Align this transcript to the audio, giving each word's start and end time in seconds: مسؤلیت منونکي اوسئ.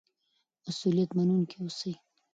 مسؤلیت 0.63 1.09
منونکي 1.17 1.57
اوسئ. 1.61 1.93